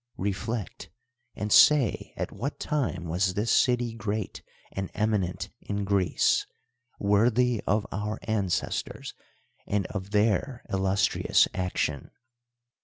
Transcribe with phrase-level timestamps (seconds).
[0.17, 0.89] Reflect,
[1.35, 6.47] and say at what time was this city great and eminent in Greece,
[6.97, 9.13] worthy of our ancestors,
[9.67, 12.09] and of their illustrious action?